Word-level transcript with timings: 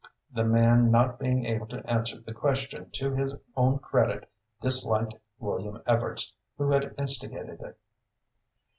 The 0.33 0.43
man 0.43 0.89
not 0.89 1.19
being 1.19 1.45
able 1.45 1.67
to 1.67 1.85
answer 1.87 2.19
the 2.19 2.33
question 2.33 2.89
to 2.89 3.11
his 3.13 3.35
own 3.55 3.77
credit, 3.77 4.27
disliked 4.59 5.13
William 5.37 5.77
Evarts 5.85 6.33
who 6.57 6.71
had 6.71 6.95
instigated 6.97 7.61
it. 7.61 7.77